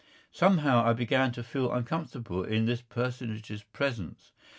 [0.31, 4.33] Somehow I began to feel uncomfortable in this personage's presence.